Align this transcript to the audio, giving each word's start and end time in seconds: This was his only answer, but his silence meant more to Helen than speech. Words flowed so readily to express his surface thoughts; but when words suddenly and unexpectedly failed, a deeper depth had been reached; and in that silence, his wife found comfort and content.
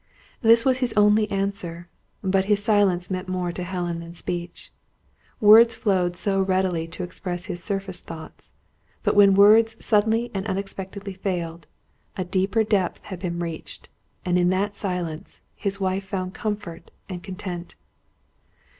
This 0.41 0.65
was 0.65 0.79
his 0.79 0.93
only 0.97 1.29
answer, 1.29 1.87
but 2.23 2.45
his 2.45 2.63
silence 2.63 3.11
meant 3.11 3.27
more 3.27 3.51
to 3.51 3.63
Helen 3.63 3.99
than 3.99 4.13
speech. 4.13 4.71
Words 5.39 5.75
flowed 5.75 6.17
so 6.17 6.41
readily 6.41 6.87
to 6.87 7.03
express 7.03 7.45
his 7.45 7.63
surface 7.63 8.01
thoughts; 8.01 8.51
but 9.03 9.13
when 9.13 9.35
words 9.35 9.75
suddenly 9.79 10.31
and 10.33 10.43
unexpectedly 10.47 11.13
failed, 11.13 11.67
a 12.17 12.23
deeper 12.25 12.63
depth 12.63 12.99
had 13.03 13.19
been 13.19 13.37
reached; 13.37 13.89
and 14.25 14.39
in 14.39 14.49
that 14.49 14.75
silence, 14.75 15.41
his 15.55 15.79
wife 15.79 16.05
found 16.05 16.33
comfort 16.33 16.89
and 17.07 17.21
content. 17.21 17.75